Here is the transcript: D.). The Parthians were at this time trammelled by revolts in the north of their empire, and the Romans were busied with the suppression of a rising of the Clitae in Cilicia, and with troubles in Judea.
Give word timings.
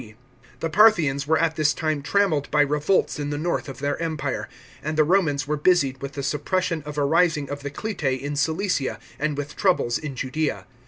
D.). 0.01 0.15
The 0.61 0.69
Parthians 0.71 1.27
were 1.27 1.37
at 1.37 1.55
this 1.57 1.75
time 1.75 2.01
trammelled 2.01 2.49
by 2.49 2.61
revolts 2.61 3.19
in 3.19 3.29
the 3.29 3.37
north 3.37 3.69
of 3.69 3.77
their 3.77 4.01
empire, 4.01 4.49
and 4.81 4.97
the 4.97 5.03
Romans 5.03 5.47
were 5.47 5.57
busied 5.57 6.01
with 6.01 6.13
the 6.13 6.23
suppression 6.23 6.81
of 6.87 6.97
a 6.97 7.05
rising 7.05 7.47
of 7.51 7.61
the 7.61 7.69
Clitae 7.69 8.19
in 8.19 8.35
Cilicia, 8.35 8.97
and 9.19 9.37
with 9.37 9.55
troubles 9.55 9.99
in 9.99 10.15
Judea. 10.15 10.65